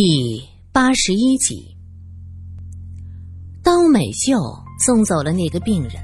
[0.00, 1.76] 第八十一集，
[3.64, 4.38] 刀美秀
[4.78, 5.94] 送走了那个病人，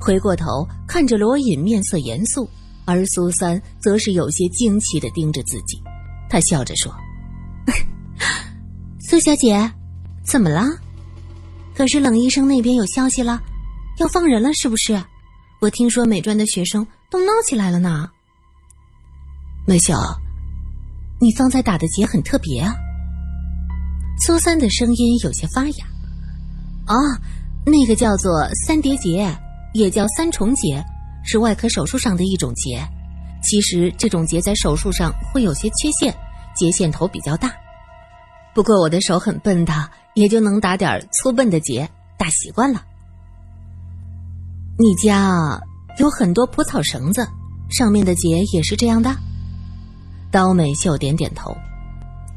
[0.00, 2.50] 回过头看着罗隐，面色严肃，
[2.84, 5.80] 而苏三则是有些惊奇的盯着自己。
[6.28, 6.92] 他笑着说
[8.98, 9.72] ：“苏小姐，
[10.24, 10.64] 怎么了？
[11.72, 13.40] 可是冷医生那边有消息了，
[14.00, 15.00] 要放人了，是不是？
[15.60, 18.10] 我听说美专的学生都闹起来了呢。”
[19.68, 19.94] 美秀，
[21.20, 22.74] 你方才打的结很特别啊。
[24.18, 25.86] 苏三的声音有些发哑。
[26.86, 26.94] 哦，
[27.64, 29.28] 那个叫做三叠结，
[29.74, 30.82] 也叫三重结，
[31.24, 32.80] 是外科手术上的一种结。
[33.42, 36.14] 其实这种结在手术上会有些缺陷，
[36.56, 37.52] 结线头比较大。
[38.54, 39.72] 不过我的手很笨的，
[40.14, 42.82] 也就能打点粗笨的结，打习惯了。
[44.78, 45.60] 你家
[45.98, 47.26] 有很多蒲草绳子，
[47.68, 49.14] 上面的结也是这样的。
[50.30, 51.54] 刀美秀点点头，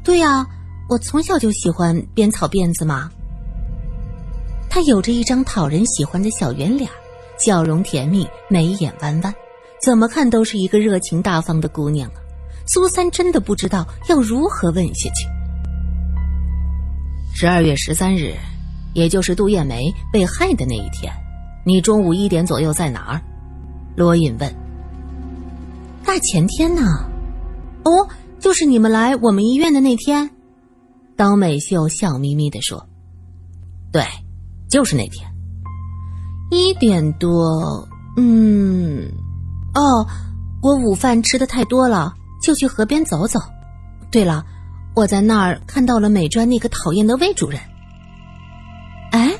[0.04, 0.46] 对呀。
[0.90, 3.08] 我从小就喜欢编草辫子嘛。
[4.68, 6.90] 她有着一张讨人喜欢的小圆脸，
[7.38, 9.32] 笑容甜蜜，眉眼弯弯，
[9.80, 12.18] 怎么看都是一个热情大方的姑娘啊。
[12.66, 15.28] 苏三真的不知道要如何问下去。
[17.32, 18.34] 十二月十三日，
[18.92, 21.12] 也就是杜艳梅被害的那一天，
[21.64, 23.22] 你中午一点左右在哪儿？
[23.94, 24.52] 罗隐问。
[26.04, 26.82] 大前天呢？
[27.84, 28.08] 哦，
[28.40, 30.28] 就是你们来我们医院的那天。
[31.20, 32.88] 刀美秀笑眯眯的说
[33.92, 34.02] ：“对，
[34.70, 35.30] 就是那天，
[36.50, 37.86] 一点多。
[38.16, 39.06] 嗯，
[39.74, 40.06] 哦，
[40.62, 43.38] 我午饭吃的太多了，就去河边走走。
[44.10, 44.42] 对了，
[44.96, 47.60] 我在那儿看到了美专那个讨厌的魏主任。
[49.12, 49.30] 哎，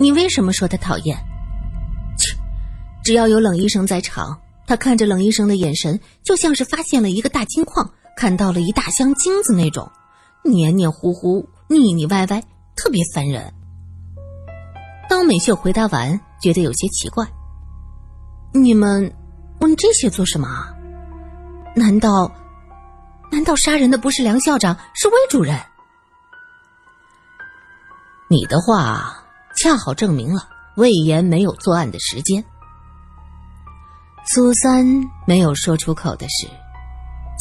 [0.00, 1.16] 你为什么说他讨厌？
[2.18, 2.36] 切，
[3.04, 4.36] 只要有冷医生在场，
[4.66, 9.88] 他看着冷医生的眼神，就像是发现了一个大金矿，看到了一大箱金子那种。”
[10.42, 12.42] 黏黏糊糊、腻腻歪歪，
[12.76, 13.52] 特别烦人。
[15.08, 17.26] 当美秀回答完，觉得有些奇怪
[18.52, 19.14] ：“你们
[19.60, 20.48] 问这些做什么？
[21.76, 22.30] 难道
[23.30, 25.58] 难道杀人的不是梁校长，是魏主任？”
[28.28, 29.24] 你的话
[29.56, 32.42] 恰好证明了魏延没有作案的时间。
[34.24, 34.86] 苏三
[35.26, 36.48] 没有说出口的是。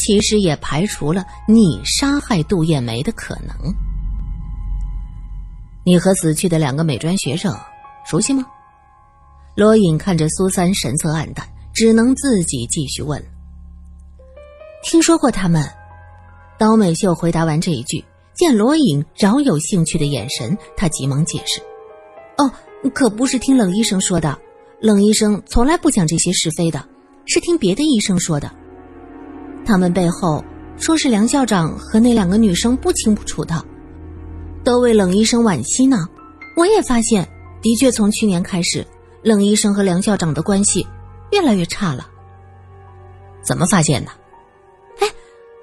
[0.02, 3.56] 其实也排除了你杀害杜艳梅的可能。
[5.86, 7.56] 你和死去的两个美专学生
[8.10, 8.44] 熟悉吗？
[9.56, 13.24] 罗隐看着苏三神色黯淡，只能自己继续问。
[14.84, 15.64] 听说过他们。
[16.58, 18.04] 刀美秀回答完这一句，
[18.34, 21.62] 见罗隐饶有兴趣的眼神，他急忙解释
[22.38, 22.52] ：“哦，
[22.94, 24.40] 可不是听冷医生说的，
[24.80, 26.84] 冷医生从来不讲这些是非的，
[27.26, 28.52] 是听别的医生说的。”
[29.66, 30.44] 他们背后
[30.78, 33.64] 说是梁校长和那两个女生不清不楚的，
[34.64, 36.08] 都为冷医生惋惜呢。
[36.58, 37.28] 我也发现，
[37.62, 38.86] 的确从去年开始，
[39.24, 40.86] 冷医生和梁校长的关系
[41.32, 42.08] 越来越差了。
[43.42, 44.12] 怎么发现的？
[45.00, 45.08] 哎，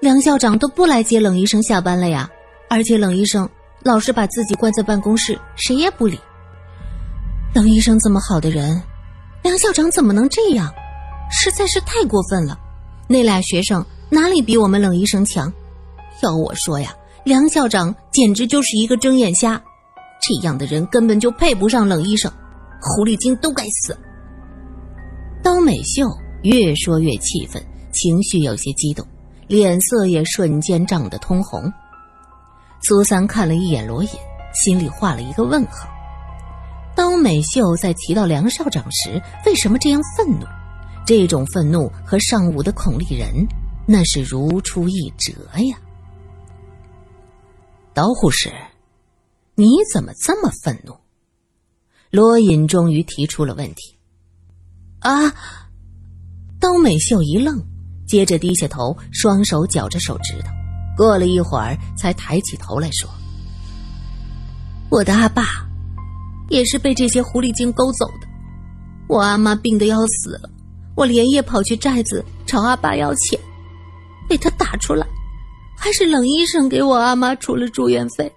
[0.01, 2.29] 梁校长都不来接冷医生下班了呀，
[2.69, 3.47] 而且冷医生
[3.83, 6.19] 老是把自己关在办公室，谁也不理。
[7.53, 8.81] 冷医生这么好的人，
[9.43, 10.73] 梁校长怎么能这样？
[11.31, 12.57] 实在是太过分了。
[13.11, 15.51] 那俩学生哪里比我们冷医生强？
[16.21, 16.93] 要我说呀，
[17.23, 19.59] 梁校长简直就是一个睁眼瞎，
[20.21, 22.31] 这样的人根本就配不上冷医生，
[22.79, 23.97] 狐狸精都该死。
[25.41, 26.07] 当美秀
[26.43, 27.59] 越说越气愤，
[27.91, 29.03] 情绪有些激动，
[29.47, 31.63] 脸色也瞬间涨得通红。
[32.83, 34.09] 苏三看了一眼罗隐，
[34.53, 35.89] 心里画了一个问号。
[36.95, 40.45] 当美秀在提到梁校长时，为什么这样愤怒？
[41.09, 43.47] 这种愤怒和上午的孔丽人，
[43.87, 45.75] 那是如出一辙呀。
[47.95, 48.53] 刀护士，
[49.55, 50.95] 你怎么这么愤怒？
[52.11, 53.97] 罗隐终于提出了问题。
[54.99, 55.33] 啊！
[56.59, 57.59] 刀美秀一愣，
[58.05, 60.49] 接着低下头，双手绞着手指头。
[60.95, 63.09] 过了一会儿，才抬起头来说
[64.91, 65.43] ：“我的阿爸，
[66.49, 68.27] 也是被这些狐狸精勾走的。
[69.07, 70.47] 我阿妈病得要死了。”
[70.99, 73.39] 我连夜跑去寨子找阿爸要钱，
[74.27, 75.07] 被他打出来，
[75.77, 78.29] 还是冷医生给我阿妈出了住院费。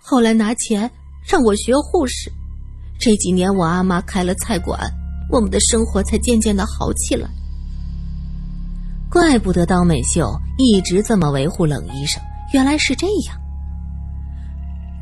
[0.00, 0.88] 后来拿钱
[1.26, 2.30] 让我学护士，
[2.96, 4.88] 这几年我阿妈开了菜馆，
[5.28, 7.28] 我们的生活才渐渐的好起来。
[9.10, 12.22] 怪不得刀美秀一直这么维护冷医生，
[12.52, 13.36] 原来是这样。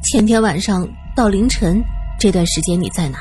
[0.03, 1.85] 前天晚上到凌晨
[2.19, 3.19] 这段时间你在哪？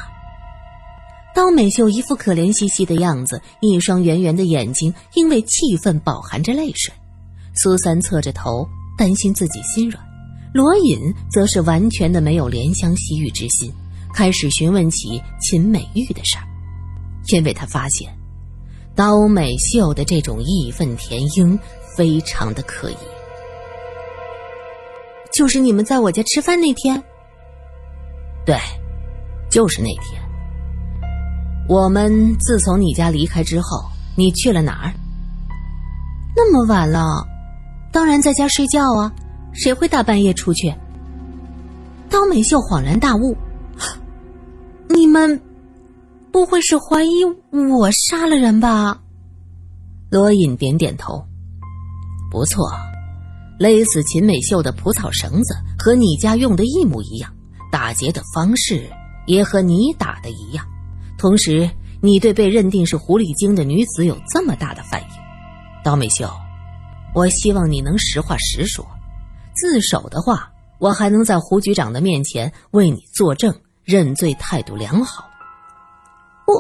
[1.34, 6.94] 刀美秀一副可怜兮兮的样子，一双圆圆的眼睛因为气愤饱含着泪水。
[7.56, 8.68] 苏三侧着头，
[8.98, 10.04] 担心自己心软，
[10.54, 11.00] 罗隐
[11.32, 13.72] 则是完全的没有怜香惜玉之心，
[14.14, 16.44] 开始询问起秦美玉的事儿，
[17.28, 18.10] 因为他发现
[18.96, 21.58] 刀美秀的这种义愤填膺
[21.96, 22.98] 非常的可疑。
[25.34, 27.02] 就是你们在我家吃饭那天，
[28.46, 28.58] 对，
[29.50, 30.31] 就是那天。
[31.68, 33.84] 我们自从你家离开之后，
[34.16, 34.94] 你去了哪儿？
[36.36, 37.26] 那么晚了，
[37.92, 39.12] 当然在家睡觉啊，
[39.54, 40.74] 谁会大半夜出去？
[42.10, 43.38] 刀美秀恍然大悟
[44.90, 45.42] ：“你们
[46.32, 47.24] 不会是怀疑
[47.54, 49.00] 我杀了人吧？”
[50.12, 51.24] 罗隐点点头
[52.30, 52.70] ：“不错。”
[53.58, 57.32] 勒死秦美秀的蒲草绳子和你家用的一模一样，
[57.72, 58.90] 打劫的方式
[59.28, 60.66] 也和你打的一样。
[61.22, 61.70] 同时，
[62.02, 65.08] 你对被认定是狐狸精的女子有这么大的反应，
[65.84, 66.28] 刀美秀，
[67.14, 68.84] 我希望你能实话实说。
[69.54, 75.30] 自首的话，我还能在胡局长的面前为你作证认罪，态度良好。
[76.48, 76.56] 我，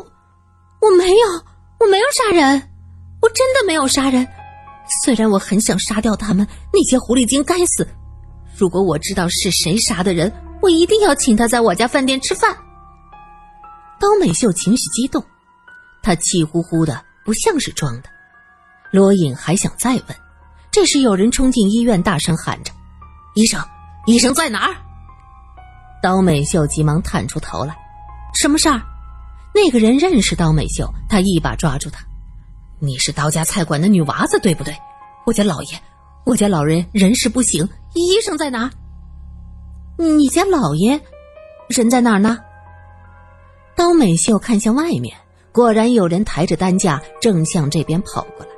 [0.79, 1.27] 我没有，
[1.79, 2.61] 我没有杀人，
[3.19, 4.27] 我真的没有杀人。
[5.03, 7.87] 虽然我很想杀掉他们那些狐狸精，该死！
[8.55, 10.31] 如果我知道是谁杀的人，
[10.61, 12.55] 我一定要请他在我家饭店吃饭。
[14.01, 15.23] 刀美秀情绪激动，
[16.01, 18.09] 她气呼呼的，不像是装的。
[18.91, 20.05] 罗隐还想再问，
[20.71, 22.73] 这时有人冲进医院，大声喊着
[23.35, 23.63] ：“医生，
[24.07, 24.75] 医生在哪儿？”
[26.01, 27.77] 刀美秀急忙探出头来
[28.33, 28.81] ：“什么事儿？”
[29.53, 32.03] 那个人认识刀美秀，他一把抓住她。
[32.79, 34.75] 你是刀家菜馆的女娃子，对不对？
[35.27, 35.79] 我家老爷，
[36.25, 38.71] 我家老人人事不省，医生在哪儿？
[40.03, 40.99] 你家老爷
[41.69, 42.39] 人在哪儿呢？
[43.81, 45.11] 刀美秀看向外面，
[45.51, 48.51] 果然有人抬着担架正向这边跑过来。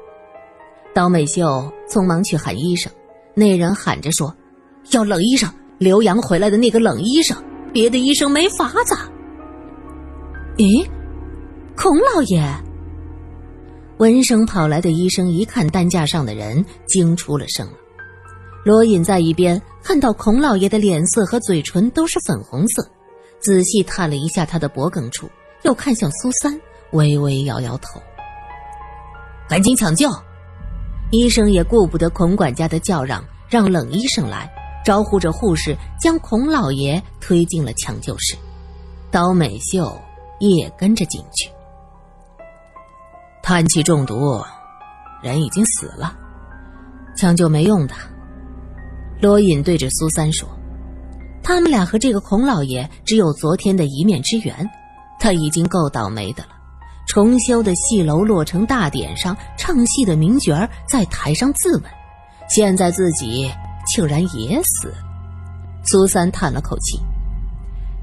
[0.94, 2.92] 刀美秀匆忙去喊医生，
[3.34, 4.36] 那人喊着说
[4.92, 7.42] ：“要冷医生，刘洋回来的那个冷医生，
[7.72, 8.94] 别的医生没法子。”
[10.60, 10.86] 咦，
[11.74, 12.44] 孔老爷。
[14.00, 17.66] 闻声跑来的医生一看担架上的人，惊出了声。
[18.66, 22.86] 罗隐在一边看到孔老爷的脸色和嘴唇都是粉红色，
[23.44, 25.30] 仔细探了一下他的脖颈处，
[25.64, 26.60] 又看向苏三，
[26.92, 28.02] 微微摇摇头。
[29.50, 30.10] 赶紧抢救！
[31.12, 34.50] 医生也顾不得孔管家的叫嚷，让冷医生来
[34.86, 38.36] 招呼着护士将孔老爷推进了抢救室。
[39.12, 39.96] 刀美秀
[40.40, 41.52] 也跟着进去。
[43.44, 44.42] 叹气中毒，
[45.22, 46.18] 人已经死了，
[47.16, 47.94] 抢救没用的。
[49.22, 50.50] 罗隐对着苏三说
[51.44, 54.68] ：“他们俩和这个孔老爷只有昨天的一面之缘，
[55.20, 56.50] 他已经够倒霉的了。
[57.06, 61.84] 重修的戏楼落成大典上，唱戏的名角在台上自刎，
[62.50, 63.52] 现在自己
[63.94, 64.94] 竟然也死。”
[65.86, 66.98] 苏三叹了口气：“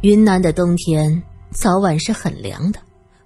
[0.03, 2.79] 云南的冬天早晚是很凉的。”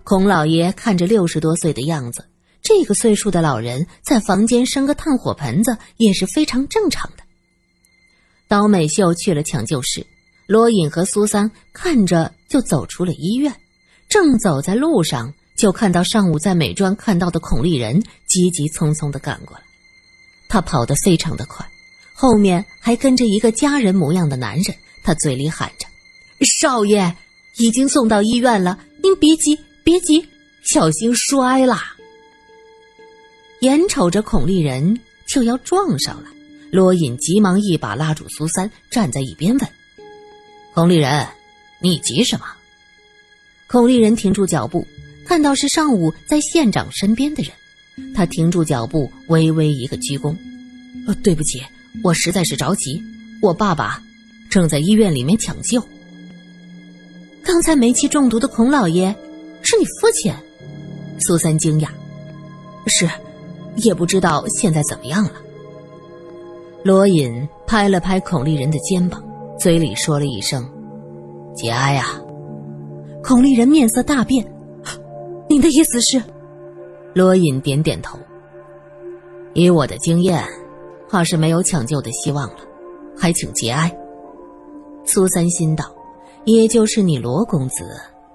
[0.04, 2.24] 孔老爷看着六十多岁的样子，
[2.62, 7.23] 这个岁数的老人在房间生个炭火盆子也是非常正常的。
[8.54, 10.06] 刀美秀去了抢救室，
[10.46, 13.52] 罗隐和苏三看着就走出了医院。
[14.08, 19.64] 正走在路上，就看到上午在美专看到的孔丽人急急匆匆的赶过来。
[20.48, 21.68] 他跑得非常的快，
[22.14, 24.76] 后面还跟着一个家人模样的男人。
[25.02, 25.88] 他嘴里喊着
[26.60, 27.12] ：“少爷，
[27.56, 30.24] 已经送到医院了，您别急。”别急，
[30.62, 31.96] 小心摔啦！
[33.62, 36.28] 眼瞅着孔丽人就要撞上了，
[36.74, 39.68] 罗隐急忙一把拉住苏三，站在一边问
[40.74, 41.24] ：“孔丽人，
[41.78, 42.44] 你急什么？”
[43.70, 44.84] 孔丽人停住脚步，
[45.24, 50.36] 看到是上午在县长身边的人，他停住脚步，微微一个鞠躬
[51.06, 51.62] ：“呃，对不起，
[52.02, 53.00] 我实在是着急，
[53.40, 54.02] 我爸爸
[54.50, 55.80] 正在医院里面抢救。
[57.44, 59.14] 刚才煤气中毒的孔老爷。”
[59.66, 60.30] 是你父亲，
[61.20, 61.88] 苏三惊讶，
[62.86, 63.08] 是，
[63.76, 65.43] 也不知道现在怎么样了。
[66.84, 69.24] 罗隐拍了拍孔丽人的肩膀，
[69.58, 70.62] 嘴里说了一声
[71.56, 72.20] ：“节哀呀。”
[73.24, 74.46] 孔丽人面色大变，
[75.48, 76.22] 您的意思是？
[77.14, 78.18] 罗隐点点头。
[79.54, 80.44] 以我的经验，
[81.08, 82.58] 怕是没有抢救的希望了，
[83.16, 83.90] 还请节哀。
[85.06, 85.86] 苏三心道
[86.44, 87.82] ：“也就是你罗公子。”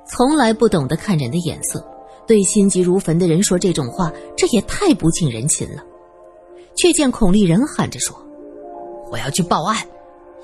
[0.10, 1.88] 从来不懂得看人的眼色，
[2.26, 5.84] 对心急如焚的人说这种话，这也太不近人情了。
[6.76, 8.20] 却见孔丽人喊着说
[9.12, 9.78] ：“我要去报案，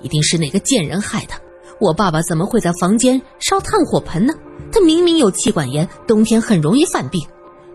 [0.01, 1.33] 一定是哪个贱人害的。
[1.79, 4.33] 我爸爸怎么会在房间烧炭火盆呢？
[4.71, 7.21] 他明明有气管炎，冬天很容易犯病。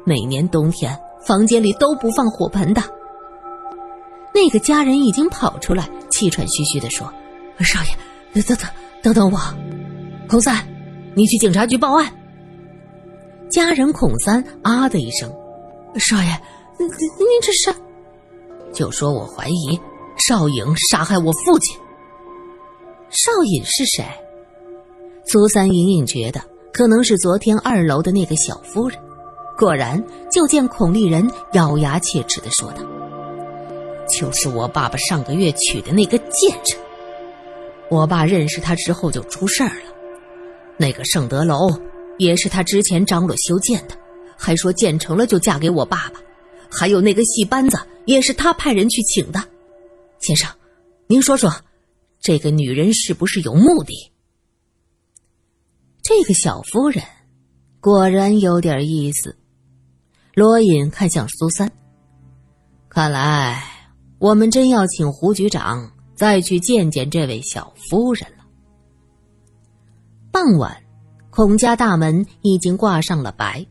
[0.04, 2.82] 每年冬天房间里都不放火盆的。”
[4.32, 7.12] 那个家人已经跑出来，气喘吁吁地说
[7.60, 7.90] ：“少爷，
[8.32, 8.68] 等等
[9.02, 9.38] 等等我，
[10.28, 10.66] 孔三，
[11.14, 12.10] 你去警察局报案。
[13.50, 15.30] 家人孔三啊的一声，
[15.98, 16.28] 少爷，
[16.78, 17.74] 您您这是？
[18.72, 19.78] 就说我怀疑
[20.30, 21.76] 少颖杀害我父亲。
[23.08, 24.04] 少颖是谁？
[25.26, 26.40] 苏三隐隐觉得
[26.72, 28.96] 可能是昨天二楼的那个小夫人。
[29.58, 32.82] 果然，就见孔丽人咬牙切齿的说道
[34.08, 36.78] ：“就是我爸爸上个月娶的那个贱人。
[37.90, 39.92] 我爸认识他之后就出事儿了。
[40.76, 41.68] 那个盛德楼
[42.18, 43.96] 也是他之前张罗修建的，
[44.36, 46.20] 还说建成了就嫁给我爸爸。
[46.70, 49.42] 还有那个戏班子也是他派人去请的。
[50.20, 50.50] 先生，
[51.06, 51.50] 您说说，
[52.20, 54.12] 这个女人是不是有目的？”
[56.02, 57.02] 这个小夫人
[57.80, 59.36] 果然有点意思。
[60.34, 61.70] 罗隐看向苏三，
[62.88, 63.62] 看来
[64.18, 68.44] 我们真要请胡局长再去见见这位小夫人了。
[70.30, 70.82] 傍晚，
[71.30, 73.66] 孔家大门已经挂上了白，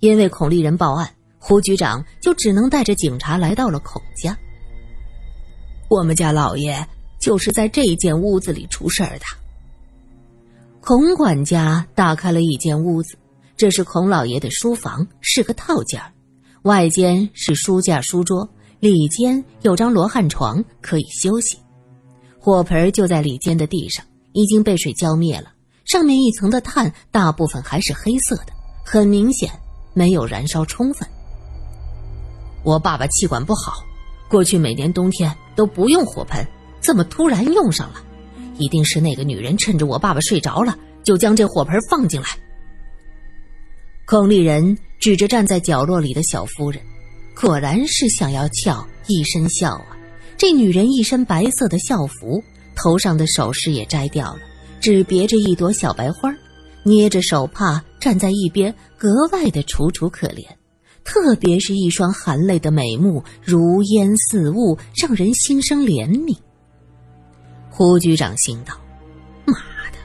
[0.00, 4.36] 因为孔丽人报案，胡局长就只能带着警察来到了孔家。
[5.88, 6.86] 我们家老爷
[7.20, 9.24] 就是在这间屋子里出事儿的。
[10.80, 13.16] 孔管家打开了一间屋子，
[13.56, 16.02] 这是孔老爷的书房，是个套间，
[16.62, 18.48] 外间是书架、书桌，
[18.80, 21.58] 里间有张罗汉床可以休息。
[22.38, 25.52] 火盆就在里间的地上，已经被水浇灭了，
[25.86, 28.52] 上面一层的炭大部分还是黑色的，
[28.84, 29.50] 很明显
[29.94, 31.08] 没有燃烧充分。
[32.62, 33.82] 我爸爸气管不好，
[34.34, 36.44] 过去每年冬天都不用火盆，
[36.80, 38.02] 怎么突然用上了？
[38.58, 42.26] 一定是那个女人趁着我爸爸睡着了，就将这火盆放进来。
[44.04, 46.82] 孔丽人指着站在角落里的小夫人，
[47.40, 49.96] 果然是想要俏，一身笑啊！
[50.36, 52.42] 这女人一身白色的校服，
[52.74, 54.40] 头上的首饰也摘掉了，
[54.80, 56.34] 只别着一朵小白花，
[56.82, 60.44] 捏着手帕站在一边，格外的楚楚可怜。
[61.04, 66.36] 特别是一双含泪的美目，如烟似雾，让人心生怜悯。
[67.70, 68.74] 胡局长心道
[69.44, 69.54] ：“妈
[69.92, 69.98] 的，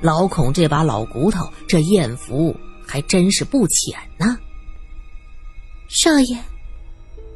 [0.00, 2.54] 老孔这把老骨头，这艳福
[2.86, 4.36] 还真是不浅呢。”
[5.88, 6.38] 少爷，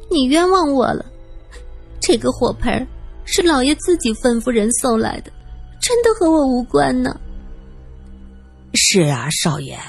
[0.09, 1.05] 你冤枉我了。
[1.99, 2.85] 这个火盆
[3.25, 5.31] 是老爷自己吩咐人送来的，
[5.81, 7.19] 真的和我无关呢。
[8.73, 9.79] 是啊，少爷，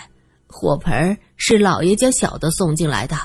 [0.52, 3.16] 火盆是老爷家小的送进来的。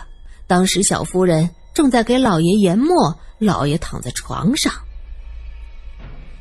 [0.47, 4.73] 当时小夫人正在给老爷研墨，老爷躺在床上。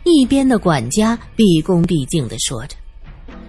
[0.04, 2.76] 一边的管家毕恭毕敬的说着：“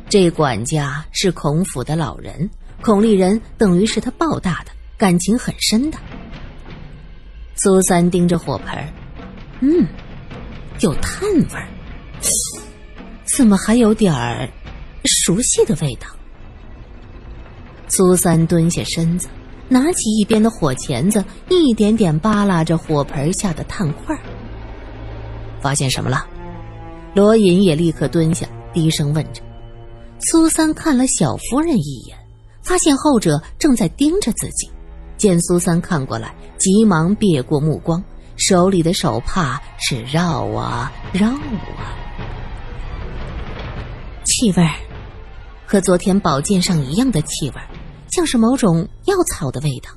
[0.09, 2.49] 这管家是孔府的老人，
[2.81, 5.99] 孔丽人等于是他抱大的，感情很深的。”
[7.55, 8.93] 苏三盯着火盆，
[9.61, 9.87] 嗯，
[10.79, 11.67] 有炭味儿，
[13.35, 14.49] 怎么还有点儿
[15.05, 16.07] 熟悉的味道？
[17.89, 19.27] 苏三蹲下身子，
[19.69, 24.15] 拿起一边的火钳子，一点点扒拉着火盆下的炭块
[25.61, 26.25] 发现什么了？
[27.13, 29.41] 罗隐也立刻蹲下，低声问着。
[30.19, 32.17] 苏三看了小夫人一眼，
[32.61, 34.69] 发现后者正在盯着自己。
[35.17, 38.03] 见苏三看过来，急忙别过目光，
[38.35, 41.95] 手里的手帕是绕啊绕啊，
[44.25, 44.75] 气味儿
[45.65, 47.67] 和昨天宝剑上一样的气味儿，
[48.09, 49.91] 像是某种药草的味道。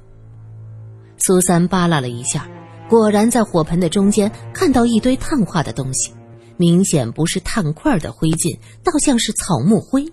[1.18, 2.48] 苏三扒拉了一下，
[2.88, 6.12] 果然在火盆的中间看到一堆碳化的东西。
[6.56, 10.04] 明显不是炭块的灰烬，倒像是草木灰。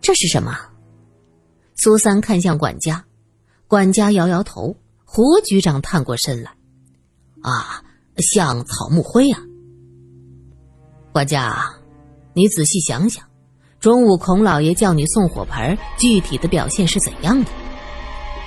[0.00, 0.56] 这是什么？
[1.76, 3.04] 苏三看向管家，
[3.66, 4.74] 管家摇摇头。
[5.04, 6.52] 胡局长探过身来，
[7.42, 7.82] 啊，
[8.18, 9.42] 像草木灰啊。
[11.12, 11.74] 管家，
[12.32, 13.26] 你仔细想想，
[13.80, 17.50] 中午孔老爷叫你送火盆，具体的表现是怎样的？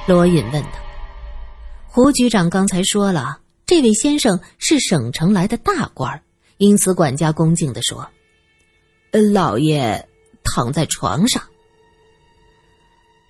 [0.05, 0.69] 罗隐问道。
[1.87, 3.39] 胡局长刚才说了。
[3.65, 6.21] 这位先生是省城来的大官
[6.57, 8.07] 因此管家恭敬的说
[9.11, 10.07] ：“呃，老爷
[10.43, 11.41] 躺在床上。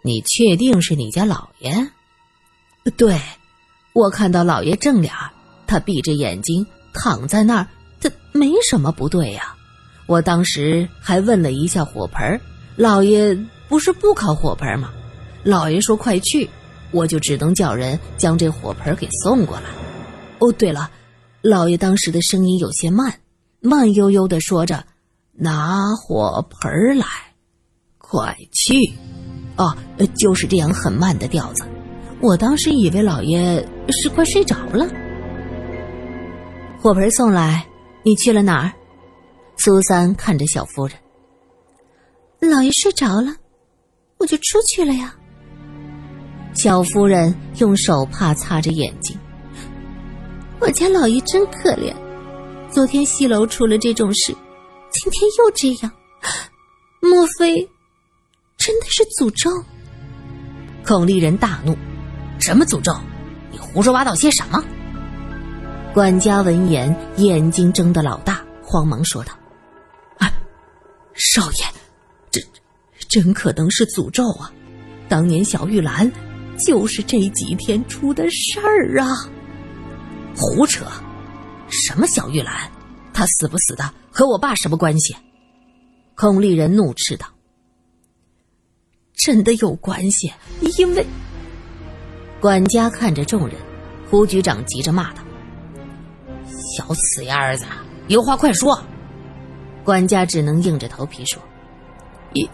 [0.01, 1.87] 你确定是你家老爷？
[2.97, 3.21] 对，
[3.93, 5.13] 我看到老爷正脸，
[5.67, 7.67] 他闭着眼睛躺在那儿，
[8.01, 9.52] 他没什么不对呀。
[10.13, 12.39] 我当时还问了一下火盆
[12.75, 13.35] 老爷
[13.67, 14.91] 不是不烤火盆吗？
[15.41, 16.47] 老爷说快去，
[16.91, 19.63] 我就只能叫人将这火盆给送过来。”
[20.37, 20.91] 哦，对了，
[21.41, 23.11] 老爷当时的声音有些慢，
[23.59, 24.85] 慢悠悠的说着
[25.33, 27.07] ：“拿火盆来，
[27.97, 28.75] 快去。”
[29.57, 29.75] 哦，
[30.15, 31.63] 就是这样很慢的调子。
[32.21, 34.87] 我当时以为老爷是快睡着了。
[36.79, 37.65] 火盆送来，
[38.03, 38.73] 你去了哪儿？
[39.63, 42.51] 苏三看着小夫人。
[42.51, 43.33] 老爷睡着了，
[44.17, 45.15] 我就出去了呀。
[46.53, 49.17] 小夫人用手帕擦着眼睛。
[50.59, 51.95] 我家老爷真可怜，
[52.69, 54.35] 昨天西楼出了这种事，
[54.91, 55.89] 今天又这样，
[56.99, 57.55] 莫非
[58.57, 59.49] 真的是诅咒？
[60.85, 61.73] 孔丽人大怒
[62.37, 62.93] ：“什么诅咒？
[63.49, 64.61] 你胡说八道些什么？”
[65.95, 69.31] 管家闻言，眼睛睁得老大，慌忙说道：“，
[71.15, 71.65] 少爷，
[72.31, 72.41] 这
[73.07, 74.51] 真可能是诅咒啊！
[75.07, 76.11] 当年小玉兰
[76.57, 79.07] 就是这几天出的事儿啊！”
[80.35, 80.85] 胡扯！
[81.69, 82.71] 什么小玉兰？
[83.13, 85.15] 她死不死的和我爸什么关系？
[86.15, 87.27] 孔丽人怒斥道。
[89.15, 90.33] 真的有关系，
[90.77, 91.05] 因为
[92.41, 93.55] 管家看着众人，
[94.09, 95.21] 胡局长急着骂道
[96.75, 97.65] ：“小死丫儿子，
[98.07, 98.83] 有话快说！”
[99.83, 101.41] 管家只能硬着头皮说
[102.33, 102.47] ：“因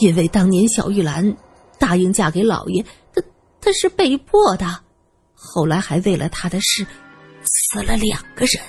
[0.00, 1.36] 因为当年小玉兰
[1.78, 2.84] 答应嫁给老爷，
[3.14, 3.22] 她
[3.60, 4.66] 她是被迫的，
[5.34, 6.86] 后来还为了他的事
[7.42, 8.62] 死了两个人，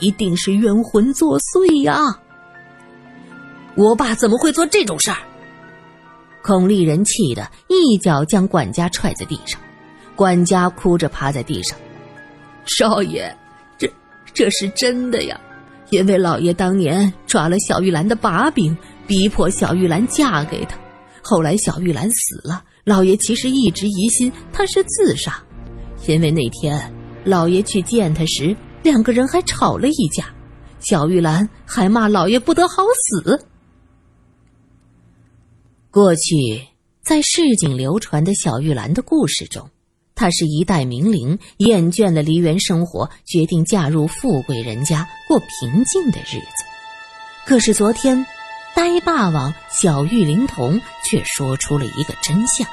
[0.00, 1.96] 一定是冤魂作祟呀！
[3.74, 5.18] 我爸怎么会做这种事儿？”
[6.42, 9.60] 孔丽人气得一脚将管家踹在地上，
[10.16, 11.76] 管家哭着趴在地上。
[12.64, 13.30] 少爷，
[13.76, 13.92] 这
[14.32, 15.38] 这是真的呀！
[15.90, 18.76] 因为老爷当年抓了小玉兰的把柄，
[19.06, 20.78] 逼迫小玉兰嫁给他。
[21.22, 25.42] 后来小玉兰死了，老爷其实一直疑心她是自杀，
[26.06, 26.92] 因为那天
[27.24, 30.26] 老爷去见她时，两个人还吵了一架，
[30.80, 33.38] 小玉兰还骂老爷不得好死。
[35.90, 36.66] 过去，
[37.02, 39.68] 在市井流传的小玉兰的故事中，
[40.18, 46.64] 她是一代名伶，厌倦了梨园生活，决定嫁入富贵人家过平静的日子。
[47.46, 48.26] 可是昨天，
[48.74, 52.66] 呆霸王小玉灵童却说出了一个真相：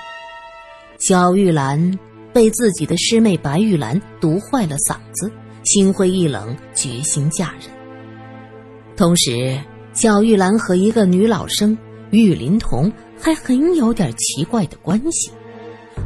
[0.97, 1.99] 小玉兰
[2.33, 5.31] 被自己的师妹白玉兰毒坏了嗓子，
[5.65, 7.69] 心灰意冷，决心嫁人。
[8.97, 9.61] 同时，
[9.93, 11.77] 小玉兰和一个女老生
[12.09, 12.91] 玉灵童。
[13.17, 15.31] 还很有点奇怪的关系，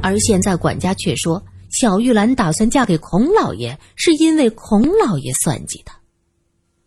[0.02, 5.95] 而现在管家却说小玉兰打算嫁给孔老爷，是因为孔老爷算计她。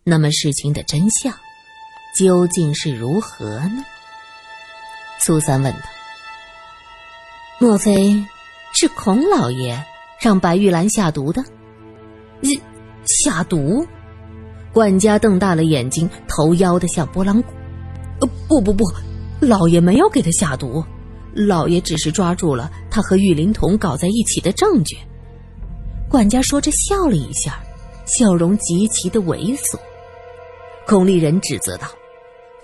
[0.04, 1.32] 那么事情的真相
[2.18, 3.84] 究竟是如何呢？
[5.20, 5.80] 苏三问道
[7.60, 8.24] ：“莫非
[8.72, 9.84] 是孔老爷
[10.20, 11.44] 让白玉兰下毒的？”
[13.24, 13.86] 下毒？
[14.72, 17.52] 管家瞪大了眼睛，头摇得像拨浪鼓。
[18.20, 18.84] “呃，不不不。”
[19.40, 20.84] 老爷没有给他下毒，
[21.34, 24.96] 老爷只是抓住了他和玉灵童搞在一起的证据。
[26.08, 27.58] 管家说着笑了一下，
[28.06, 29.78] 笑容极其的猥琐。
[30.86, 31.86] 孔丽人指责道：“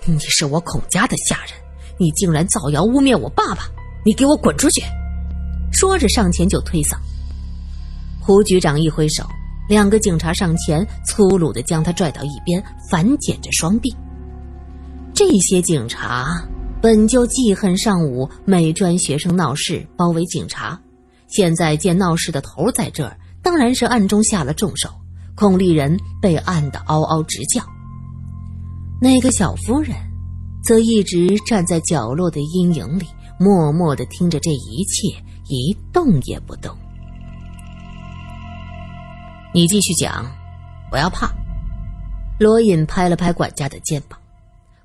[0.05, 1.53] 你是我孔家的下人，
[1.97, 3.63] 你竟然造谣污蔑我爸爸！
[4.05, 4.81] 你给我滚出去！”
[5.73, 6.95] 说着上前就推搡。
[8.21, 9.23] 胡局长一挥手，
[9.67, 13.89] 两个警察上前粗鲁的将他拽到一边，反剪着双臂。
[15.13, 16.43] 这些警察。
[16.81, 20.79] 本就记恨上午美专学生闹事包围警察，
[21.27, 24.89] 现在见闹事的头在这儿，当然是暗中下了重手。
[25.35, 27.61] 孔丽人被按得嗷嗷直叫，
[29.01, 29.95] 那个小夫人，
[30.63, 33.05] 则一直站在角落的阴影里，
[33.39, 36.75] 默默的听着这一切，一动也不动。
[39.53, 40.25] 你继续讲，
[40.89, 41.33] 不要怕。
[42.37, 44.18] 罗隐拍了拍管家的肩膀。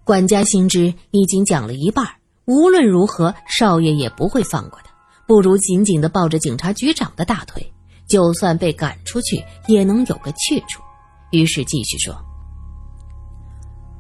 [0.05, 2.07] 管家心知已经讲了一半，
[2.45, 4.93] 无论如何，少爷也不会放过他，
[5.27, 7.73] 不如紧紧的抱着警察局长的大腿，
[8.07, 10.83] 就算被赶出去，也能有个去处。
[11.31, 12.15] 于是继续说：“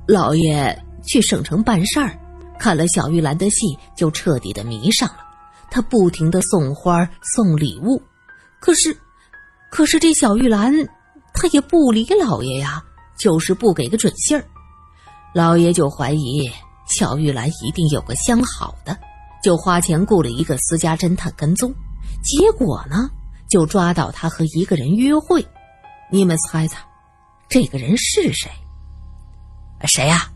[0.07, 2.19] 老爷去省城办事儿，
[2.59, 5.25] 看了小玉兰的戏，就彻底的迷上了。
[5.71, 8.01] 他不停的送花送礼物，
[8.61, 8.95] 可是，
[9.71, 10.73] 可是这小玉兰，
[11.33, 12.85] 他也不理老爷呀，
[13.19, 14.45] 就是不给个准信儿。”
[15.35, 16.49] 老爷就怀疑
[16.89, 18.97] 乔玉兰一定有个相好的，
[19.43, 21.75] 就花钱雇了一个私家侦探跟踪，
[22.23, 23.11] 结果呢，
[23.51, 25.45] 就抓到他和一个人约会。
[26.09, 26.79] 你们猜猜，
[27.49, 28.49] 这个人是谁？
[29.87, 30.31] 谁呀？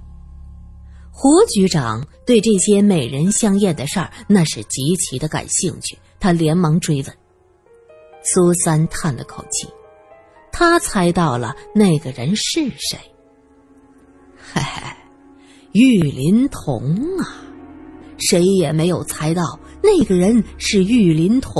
[1.12, 7.16] 胡局长对这些美人香艳的事儿那是极其的感兴趣，他连忙追问。
[8.24, 9.68] 苏三叹了口气，
[10.50, 12.98] 他猜到了那个人是谁。
[14.52, 14.82] 嘿嘿，
[15.72, 16.82] 玉林童
[17.20, 17.26] 啊，
[18.18, 21.54] 谁也没有猜到那个人是玉林童。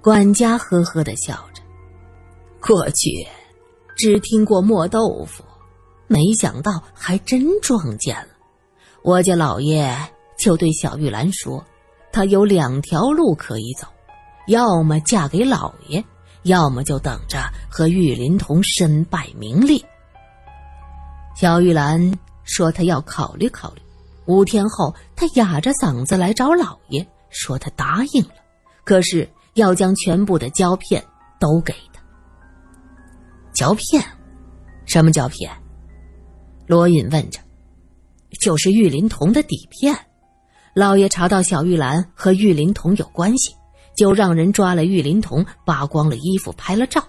[0.00, 1.62] 管家呵呵的笑着，
[2.60, 3.26] 过去
[3.96, 5.44] 只听过磨豆腐，
[6.08, 8.28] 没想到还真撞见了。
[9.02, 9.96] 我家老爷
[10.38, 11.64] 就对小玉兰说
[12.12, 13.86] ：“她有两条路可以走，
[14.48, 16.02] 要么嫁给老爷，
[16.44, 19.80] 要么就等着和玉林童身败名裂。”
[21.42, 22.00] 小玉兰
[22.44, 23.82] 说：“她要考虑考虑。”
[24.26, 28.34] 五天后，她哑着嗓子来找老爷，说她答应了，
[28.84, 31.04] 可是要将全部的胶片
[31.40, 32.00] 都给他。
[33.52, 34.00] 胶片？
[34.86, 35.50] 什么胶片？
[36.68, 37.40] 罗隐问着。
[38.40, 39.92] 就是玉林童的底片。
[40.74, 43.52] 老爷查到小玉兰和玉林童有关系，
[43.96, 47.02] 就让人抓了玉林童，扒光了衣服拍了照。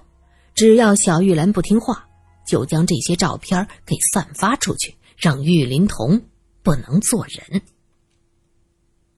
[0.56, 2.04] 只要小玉兰不听话，
[2.46, 6.22] 就将这些照片给散发出去，让玉林童
[6.62, 7.62] 不能做人。